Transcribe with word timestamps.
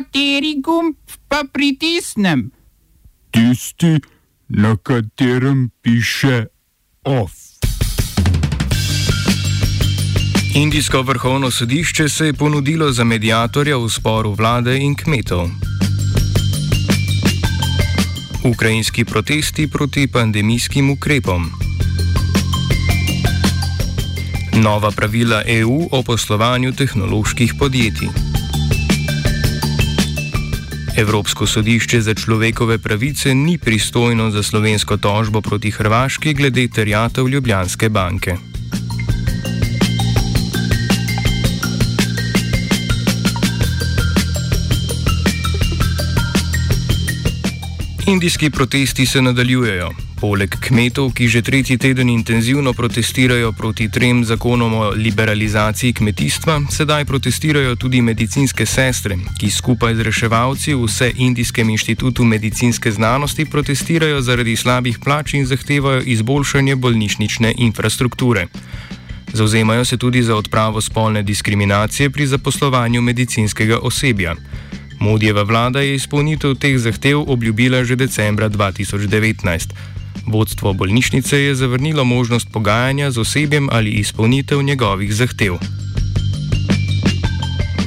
Kateri 0.00 0.54
gumb 0.64 0.96
pa 1.28 1.44
pritisnem? 1.52 2.50
Tisti, 3.30 4.00
na 4.48 4.76
katerem 4.76 5.68
piše 5.82 6.46
OF. 7.04 7.32
Indijsko 10.54 11.02
vrhovno 11.02 11.50
sodišče 11.50 12.08
se 12.08 12.26
je 12.26 12.32
ponudilo 12.32 12.92
za 12.92 13.04
medijatorja 13.04 13.76
v 13.76 13.90
sporu 13.90 14.32
vlade 14.32 14.78
in 14.78 14.96
kmetov. 14.96 15.50
Ukrajinski 18.44 19.04
protesti 19.04 19.68
proti 19.68 20.06
pandemijskim 20.06 20.90
ukrepom. 20.90 21.50
Nova 24.62 24.90
pravila 24.90 25.42
EU 25.46 25.88
o 25.92 26.02
poslovanju 26.02 26.72
tehnoloških 26.72 27.54
podjetij. 27.58 28.29
Evropsko 30.96 31.46
sodišče 31.46 32.00
za 32.00 32.14
človekove 32.14 32.78
pravice 32.78 33.34
ni 33.34 33.58
pristojno 33.58 34.30
za 34.30 34.42
slovensko 34.42 34.96
tožbo 34.96 35.40
proti 35.40 35.70
Hrvaški 35.70 36.34
glede 36.34 36.68
terjatev 36.68 37.28
Ljubljanske 37.28 37.88
banke. 37.88 38.49
Indijski 48.10 48.50
protesti 48.50 49.06
se 49.06 49.22
nadaljujejo. 49.22 49.90
Poleg 50.20 50.54
kmetov, 50.60 51.12
ki 51.14 51.28
že 51.28 51.42
tretji 51.42 51.78
teden 51.78 52.08
intenzivno 52.10 52.72
protestirajo 52.72 53.52
proti 53.52 53.86
trem 53.90 54.24
zakonom 54.24 54.74
o 54.74 54.90
liberalizaciji 54.90 55.92
kmetijstva, 55.92 56.60
sedaj 56.70 57.04
protestirajo 57.04 57.76
tudi 57.76 58.02
medicinske 58.02 58.66
sestre, 58.66 59.18
ki 59.38 59.50
skupaj 59.50 59.94
z 59.94 60.02
reševalci 60.02 60.74
v 60.74 60.88
Vse 60.88 61.12
Indijskem 61.16 61.70
inštitutu 61.70 62.24
medicinske 62.24 62.90
znanosti 62.90 63.44
protestirajo 63.44 64.20
zaradi 64.20 64.56
slabih 64.56 64.98
plač 64.98 65.34
in 65.34 65.46
zahtevajo 65.46 66.02
izboljšanje 66.02 66.76
bolnišnične 66.76 67.54
infrastrukture. 67.58 68.46
Zauzemajo 69.32 69.84
se 69.84 69.96
tudi 69.96 70.22
za 70.22 70.36
odpravo 70.36 70.80
spolne 70.80 71.22
diskriminacije 71.22 72.10
pri 72.10 72.26
zaposlovanju 72.26 73.02
medicinskega 73.02 73.78
osebja. 73.78 74.34
Modijeva 75.00 75.42
vlada 75.42 75.80
je 75.80 75.94
izpolnitev 75.94 76.54
teh 76.54 76.78
zahtev 76.78 77.24
obljubila 77.26 77.84
že 77.84 77.96
decembra 77.96 78.48
2019. 78.48 79.72
Vodstvo 80.26 80.72
bolnišnice 80.72 81.40
je 81.40 81.54
zavrnilo 81.54 82.04
možnost 82.04 82.48
pogajanja 82.52 83.10
z 83.10 83.18
osebjem 83.18 83.68
ali 83.72 83.90
izpolnitev 83.90 84.62
njegovih 84.62 85.14
zahtev. 85.14 85.56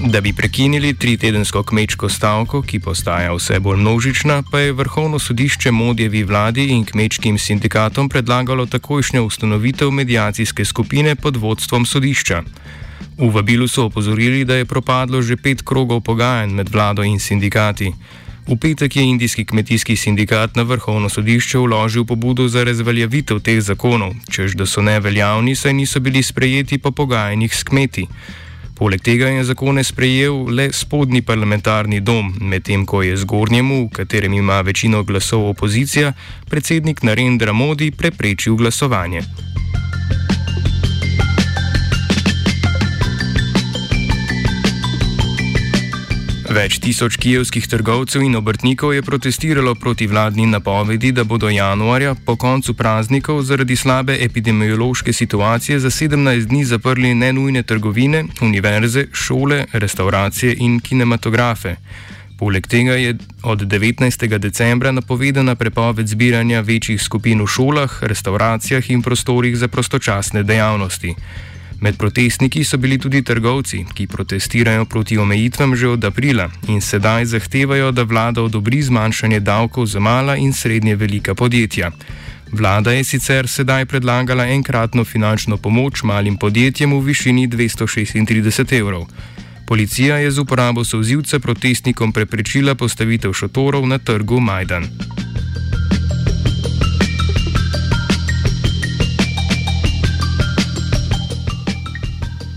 Da 0.06 0.22
bi 0.22 0.34
prekinili 0.34 0.94
tritedensko 0.94 1.64
kmečko 1.64 2.10
stavko, 2.10 2.62
ki 2.62 2.80
postaja 2.80 3.34
vse 3.34 3.60
bolj 3.60 3.78
množična, 3.78 4.44
pa 4.52 4.60
je 4.60 4.74
Vrhovno 4.74 5.20
sodišče 5.20 5.72
Modijevi 5.72 6.24
vladi 6.24 6.66
in 6.66 6.86
kmečkim 6.86 7.38
sindikatom 7.38 8.10
predlagalo 8.10 8.66
takojšnjo 8.66 9.24
ustanovitev 9.24 9.92
medijacijske 9.92 10.66
skupine 10.66 11.16
pod 11.16 11.38
vodstvom 11.38 11.86
sodišča. 11.86 12.44
V 13.18 13.30
vabilu 13.30 13.68
so 13.68 13.86
opozorili, 13.86 14.46
da 14.46 14.56
je 14.56 14.66
propadlo 14.66 15.22
že 15.22 15.38
pet 15.38 15.62
krogov 15.62 16.02
pogajanj 16.02 16.54
med 16.54 16.70
vlado 16.70 17.04
in 17.04 17.20
sindikati. 17.20 17.94
V 18.48 18.58
petek 18.60 18.96
je 18.96 19.04
Indijski 19.04 19.46
kmetijski 19.46 19.96
sindikat 19.96 20.56
na 20.56 20.64
vrhovno 20.64 21.10
sodišče 21.10 21.58
vložil 21.58 22.06
pobudo 22.06 22.48
za 22.48 22.64
razveljavitev 22.64 23.40
teh 23.40 23.62
zakonov, 23.62 24.16
čež 24.30 24.56
da 24.60 24.66
so 24.66 24.82
neveljavni, 24.82 25.56
saj 25.56 25.74
niso 25.74 26.00
bili 26.00 26.24
sprejeti 26.24 26.78
po 26.78 26.92
pogajanjih 26.92 27.56
s 27.56 27.64
kmeti. 27.64 28.08
Poleg 28.76 29.02
tega 29.02 29.28
je 29.28 29.44
zakone 29.44 29.84
sprejel 29.84 30.50
le 30.50 30.68
spodnji 30.74 31.22
parlamentarni 31.22 32.02
dom, 32.02 32.34
medtem 32.42 32.86
ko 32.86 33.04
je 33.04 33.18
zgornjemu, 33.18 33.86
v 33.86 33.90
katerem 33.94 34.34
ima 34.34 34.62
večino 34.62 35.04
glasov 35.04 35.48
opozicija, 35.50 36.14
predsednik 36.50 37.04
Narendra 37.04 37.54
Modi 37.54 37.92
preprečil 37.92 38.56
glasovanje. 38.56 39.22
Več 46.54 46.76
tisoč 46.78 47.16
kijevskih 47.18 47.66
trgovcev 47.66 48.22
in 48.22 48.36
obrtnikov 48.38 48.92
je 48.94 49.02
protestiralo 49.02 49.72
proti 49.74 50.06
vladni 50.06 50.46
napovedi, 50.46 51.10
da 51.12 51.24
bodo 51.26 51.50
januarja 51.50 52.12
po 52.26 52.36
koncu 52.38 52.76
praznikov 52.78 53.40
zaradi 53.42 53.74
slabe 53.76 54.20
epidemiološke 54.22 55.14
situacije 55.14 55.80
za 55.80 55.90
17 55.90 56.46
dni 56.52 56.62
zaprli 56.66 57.16
nenujne 57.16 57.64
trgovine, 57.64 58.26
univerze, 58.42 59.08
šole, 59.14 59.66
restauracije 59.74 60.54
in 60.60 60.78
kinematografe. 60.80 61.76
Poleg 62.38 62.68
tega 62.68 63.00
je 63.02 63.18
od 63.44 63.66
19. 63.66 64.38
decembra 64.38 64.92
napovedana 64.92 65.56
prepoved 65.56 66.08
zbiranja 66.08 66.62
večjih 66.62 67.02
skupin 67.02 67.42
v 67.42 67.48
šolah, 67.48 67.98
restauracijah 68.04 68.92
in 68.92 69.02
prostorih 69.02 69.58
za 69.58 69.68
prostočasne 69.68 70.44
dejavnosti. 70.44 71.16
Med 71.84 71.98
protestniki 71.98 72.64
so 72.64 72.78
bili 72.78 72.98
tudi 72.98 73.20
trgovci, 73.22 73.86
ki 73.94 74.08
protestirajo 74.08 74.86
proti 74.86 75.18
omejitvam 75.18 75.76
že 75.76 75.88
od 75.88 76.06
aprila 76.06 76.48
in 76.68 76.82
sedaj 76.82 77.26
zahtevajo, 77.26 77.92
da 77.92 78.04
vlada 78.04 78.42
odobri 78.42 78.82
zmanjšanje 78.82 79.40
davkov 79.40 79.86
za 79.86 80.00
mala 80.00 80.38
in 80.38 80.54
srednje 80.54 80.96
velika 80.96 81.36
podjetja. 81.36 81.92
Vlada 82.52 82.92
je 82.92 83.04
sicer 83.04 83.48
sedaj 83.48 83.86
predlagala 83.86 84.48
enkratno 84.48 85.04
finančno 85.04 85.58
pomoč 85.58 86.04
malim 86.04 86.38
podjetjem 86.38 86.94
v 86.94 87.02
višini 87.04 87.48
236 87.48 88.80
evrov. 88.80 89.04
Policija 89.68 90.18
je 90.18 90.32
z 90.32 90.40
uporabo 90.40 90.84
sozivca 90.84 91.40
protestnikom 91.40 92.12
preprečila 92.12 92.76
postavitev 92.76 93.34
šotorov 93.34 93.88
na 93.88 93.98
trgu 93.98 94.40
Majdan. 94.40 94.88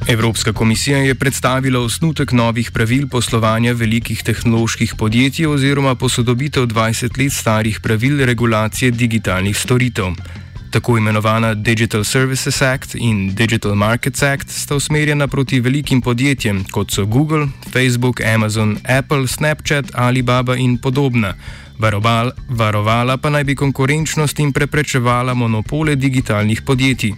Evropska 0.09 0.53
komisija 0.53 0.99
je 0.99 1.15
predstavila 1.15 1.81
osnutek 1.81 2.33
novih 2.33 2.71
pravil 2.71 3.09
poslovanja 3.09 3.73
velikih 3.73 4.23
tehnoloških 4.23 4.95
podjetij 4.99 5.47
oziroma 5.47 5.95
posodobitev 5.95 6.63
20 6.67 7.19
let 7.19 7.33
starih 7.33 7.81
pravil 7.81 8.25
regulacije 8.25 8.91
digitalnih 8.91 9.57
storitev. 9.57 10.05
Tako 10.71 10.99
imenovana 10.99 11.55
Digital 11.55 12.05
Services 12.05 12.63
Act 12.63 12.95
in 12.95 13.35
Digital 13.35 13.75
Markets 13.75 14.23
Act 14.23 14.51
sta 14.51 14.77
usmerjena 14.77 15.29
proti 15.29 15.61
velikim 15.61 16.01
podjetjem, 16.01 16.65
kot 16.71 16.91
so 16.91 17.07
Google, 17.07 17.49
Facebook, 17.73 18.21
Amazon, 18.21 18.79
Apple, 18.99 19.27
Snapchat, 19.27 19.85
Alibaba 19.95 20.57
in 20.57 20.79
podobna. 20.79 21.35
Varoval, 21.79 22.31
varovala 22.49 23.17
pa 23.17 23.31
naj 23.31 23.45
bi 23.45 23.55
konkurenčnost 23.55 24.39
in 24.39 24.53
preprečevala 24.53 25.35
monopole 25.35 25.97
digitalnih 25.97 26.63
podjetij. 26.63 27.13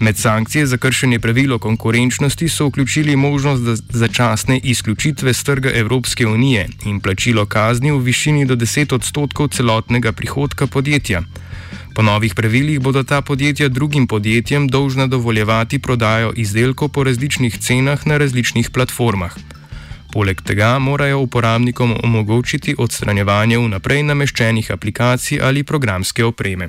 Med 0.00 0.16
sankcije 0.18 0.66
za 0.66 0.76
kršenje 0.76 1.18
pravil 1.18 1.52
o 1.52 1.58
konkurenčnosti 1.58 2.48
so 2.48 2.66
vključili 2.66 3.16
možnost 3.16 3.62
začasne 3.90 4.58
izključitve 4.58 5.32
z 5.32 5.44
trga 5.44 5.70
Evropske 5.74 6.26
unije 6.26 6.68
in 6.84 7.00
plačilo 7.00 7.46
kazni 7.46 7.90
v 7.90 7.98
višini 7.98 8.46
do 8.46 8.56
10 8.56 8.94
odstotkov 8.94 9.48
celotnega 9.48 10.12
prihodka 10.12 10.66
podjetja. 10.66 11.22
Po 11.94 12.02
novih 12.02 12.34
pravilih 12.34 12.80
bodo 12.80 13.02
ta 13.02 13.20
podjetja 13.22 13.68
drugim 13.68 14.06
podjetjem 14.06 14.68
dolžna 14.68 15.06
dovoljevati 15.06 15.78
prodajo 15.78 16.32
izdelkov 16.36 16.88
po 16.88 17.04
različnih 17.04 17.58
cenah 17.58 18.06
na 18.06 18.16
različnih 18.16 18.70
platformah. 18.70 19.34
Poleg 20.12 20.42
tega 20.42 20.78
morajo 20.78 21.18
uporabnikom 21.18 21.94
omogočiti 22.02 22.74
odstranjevanje 22.78 23.58
vnaprej 23.58 24.02
nameščenih 24.02 24.70
aplikacij 24.70 25.40
ali 25.42 25.62
programske 25.62 26.24
opreme. 26.24 26.68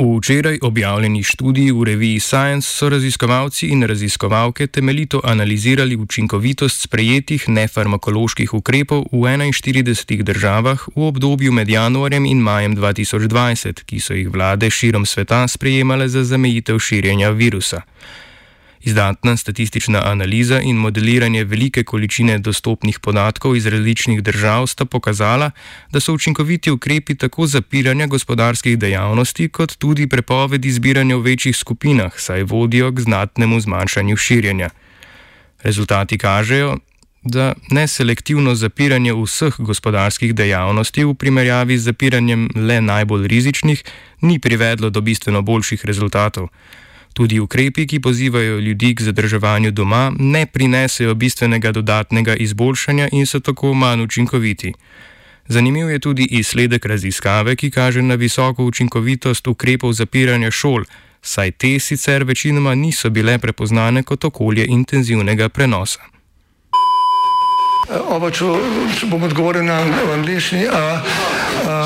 V 0.00 0.16
včeraj 0.16 0.58
objavljeni 0.62 1.22
študiji 1.22 1.72
v 1.72 1.84
reviji 1.84 2.20
Science 2.20 2.68
so 2.68 2.88
raziskovalci 2.88 3.66
in 3.66 3.82
raziskovalke 3.82 4.66
temeljito 4.66 5.20
analizirali 5.24 5.96
učinkovitost 5.96 6.80
sprejetih 6.80 7.48
nefarmakoloških 7.48 8.54
ukrepov 8.54 9.04
v 9.12 9.28
41 9.36 10.22
državah 10.22 10.88
v 10.96 11.02
obdobju 11.02 11.52
med 11.52 11.68
januarjem 11.68 12.24
in 12.26 12.40
majem 12.40 12.76
2020, 12.76 13.84
ki 13.84 14.00
so 14.00 14.16
jih 14.16 14.32
vlade 14.32 14.70
širom 14.70 15.06
sveta 15.06 15.48
sprejemale 15.48 16.08
za 16.08 16.24
zamejitev 16.24 16.78
širjenja 16.78 17.30
virusa. 17.30 17.82
Izdatna 18.80 19.36
statistična 19.36 20.02
analiza 20.04 20.60
in 20.60 20.76
modeliranje 20.76 21.44
velike 21.44 21.84
količine 21.84 22.38
dostopnih 22.38 22.98
podatkov 22.98 23.56
iz 23.56 23.66
različnih 23.66 24.22
držav 24.22 24.66
sta 24.66 24.84
pokazala, 24.84 25.50
da 25.92 26.00
so 26.00 26.14
učinkoviti 26.14 26.70
ukrepi 26.70 27.14
tako 27.14 27.46
zapiranja 27.46 28.06
gospodarskih 28.06 28.78
dejavnosti, 28.78 29.48
kot 29.48 29.76
tudi 29.76 30.06
prepovedi 30.08 30.72
zbiranja 30.72 31.16
v 31.16 31.20
večjih 31.20 31.56
skupinah, 31.56 32.12
saj 32.16 32.42
vodijo 32.42 32.92
k 32.92 33.00
znatnemu 33.00 33.60
zmanjšanju 33.60 34.16
širjenja. 34.16 34.70
Rezultati 35.62 36.18
kažejo, 36.18 36.78
da 37.22 37.52
neselektivno 37.70 38.54
zapiranje 38.54 39.12
vseh 39.12 39.54
gospodarskih 39.58 40.34
dejavnosti 40.34 41.04
v 41.04 41.14
primerjavi 41.14 41.78
z 41.78 41.92
zapiranjem 41.92 42.48
le 42.56 42.80
najbolj 42.80 43.26
rizičnih 43.28 43.84
ni 44.20 44.38
privedlo 44.38 44.90
do 44.90 45.00
bistveno 45.00 45.42
boljših 45.42 45.84
rezultatov. 45.84 46.48
Tudi 47.12 47.40
ukrepi, 47.40 47.86
ki 47.86 48.00
pozivajo 48.00 48.58
ljudi 48.58 48.94
k 48.94 49.02
zadrževanju 49.02 49.70
doma, 49.70 50.12
ne 50.18 50.46
prinesejo 50.46 51.14
bistvenega 51.14 51.72
dodatnega 51.72 52.34
izboljšanja 52.34 53.08
in 53.12 53.26
so 53.26 53.40
tako 53.40 53.74
manj 53.74 54.02
učinkoviti. 54.02 54.72
Zanimiv 55.48 55.90
je 55.90 55.98
tudi 55.98 56.24
izsledek 56.30 56.86
raziskave, 56.86 57.56
ki 57.56 57.70
kaže 57.70 58.02
na 58.02 58.14
visoko 58.14 58.64
učinkovitost 58.64 59.48
ukrepov 59.48 59.92
zapiranja 59.92 60.50
šol, 60.50 60.84
saj 61.22 61.50
te 61.50 61.78
sicer 61.78 62.24
večinoma 62.24 62.74
niso 62.74 63.10
bile 63.10 63.38
prepoznane 63.38 64.02
kot 64.02 64.24
okolje 64.24 64.66
intenzivnega 64.66 65.48
prenosa. 65.48 66.00
Oba, 67.90 68.30
če, 68.30 68.46
če 69.00 69.06
bom 69.10 69.26
odgovoril 69.26 69.66
na 69.66 69.80
angliški. 70.14 70.68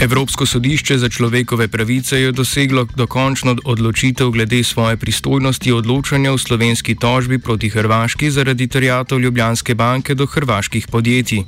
Evropsko 0.00 0.46
sodišče 0.46 0.98
za 0.98 1.08
človekove 1.08 1.68
pravice 1.68 2.20
je 2.20 2.32
doseglo 2.32 2.86
dokončno 2.96 3.56
odločitev 3.64 4.30
glede 4.30 4.62
svoje 4.64 4.96
pristojnosti 4.96 5.72
odločanja 5.72 6.32
v 6.32 6.38
slovenski 6.38 6.94
tožbi 6.94 7.38
proti 7.38 7.68
Hrvaški 7.68 8.30
zaradi 8.30 8.68
terjatov 8.68 9.18
Ljubljanske 9.20 9.74
banke 9.74 10.14
do 10.14 10.26
hrvaških 10.26 10.86
podjetij. 10.86 11.42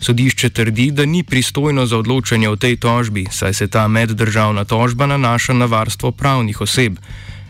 Sodišče 0.00 0.50
trdi, 0.50 0.90
da 0.90 1.04
ni 1.04 1.22
pristojno 1.22 1.86
za 1.86 1.96
odločanje 1.96 2.48
o 2.48 2.56
tej 2.56 2.76
tožbi, 2.76 3.24
saj 3.30 3.54
se 3.54 3.66
ta 3.68 3.88
meddržavna 3.88 4.64
tožba 4.64 5.06
nanaša 5.06 5.52
na 5.52 5.64
varstvo 5.64 6.12
pravnih 6.12 6.60
oseb. 6.60 7.00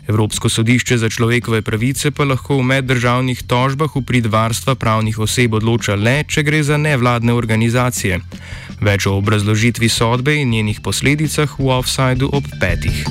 Evropsko 0.07 0.49
sodišče 0.49 0.97
za 0.97 1.09
človekove 1.09 1.61
pravice 1.61 2.11
pa 2.11 2.23
lahko 2.23 2.57
v 2.57 2.63
meddržavnih 2.63 3.43
tožbah 3.43 3.95
v 3.95 4.01
prid 4.05 4.25
varstva 4.25 4.75
pravnih 4.75 5.19
oseb 5.19 5.53
odloča 5.53 5.95
le, 5.95 6.23
če 6.23 6.43
gre 6.43 6.63
za 6.63 6.77
nevladne 6.77 7.33
organizacije. 7.33 8.19
Več 8.81 9.07
o 9.07 9.17
obrazložitvi 9.17 9.89
sodbe 9.89 10.35
in 10.41 10.49
njenih 10.49 10.81
posledicah 10.81 11.59
v 11.59 11.69
offsajdu 11.77 12.29
ob 12.33 12.43
petih. 12.59 13.05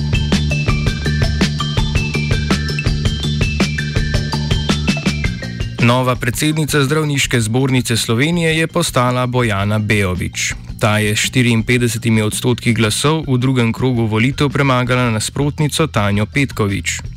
Nova 5.85 6.15
predsednica 6.15 6.83
zdravniške 6.83 7.41
zbornice 7.41 7.97
Slovenije 7.97 8.57
je 8.57 8.67
postala 8.67 9.27
Bojana 9.27 9.79
Beovič. 9.79 10.53
Ta 10.79 10.97
je 10.97 11.15
s 11.15 11.31
54 11.31 12.21
odstotki 12.21 12.73
glasov 12.73 13.23
v 13.27 13.37
drugem 13.37 13.73
krogu 13.73 14.05
volitev 14.05 14.49
premagala 14.49 15.11
nasprotnico 15.11 15.87
Tanjo 15.87 16.25
Petkovič. 16.25 17.14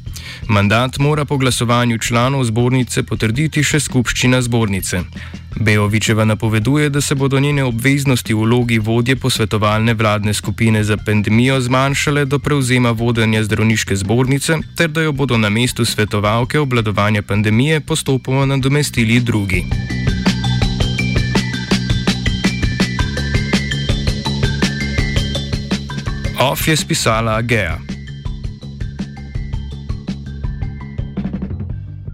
Mandat 0.48 0.98
mora 0.98 1.24
po 1.24 1.36
glasovanju 1.36 1.98
članov 1.98 2.44
zbornice 2.44 3.02
potrditi 3.02 3.62
še 3.62 3.80
skupščina 3.80 4.42
zbornice. 4.42 5.02
Beovičeva 5.60 6.24
napoveduje, 6.24 6.88
da 6.88 7.00
se 7.00 7.14
bodo 7.14 7.40
njene 7.40 7.64
obveznosti 7.64 8.34
v 8.34 8.38
vlogi 8.38 8.78
vodje 8.78 9.16
posvetovalne 9.16 9.94
vladne 9.94 10.34
skupine 10.34 10.84
za 10.84 10.96
pandemijo 10.96 11.60
zmanjšale 11.60 12.24
do 12.24 12.38
prevzema 12.38 12.90
vodenja 12.90 13.42
zdravniške 13.44 13.96
zbornice, 13.96 14.58
ter 14.76 14.88
da 14.88 15.02
jo 15.02 15.12
bodo 15.12 15.38
na 15.38 15.48
mestu 15.48 15.84
svetovalke 15.84 16.58
obladovanja 16.58 17.22
pandemije 17.22 17.80
postopoma 17.80 18.46
nadomestili 18.46 19.20
drugi. 19.20 19.64
Off 26.38 26.68
je 26.68 26.76
spisala 26.76 27.42
Gea. 27.42 27.87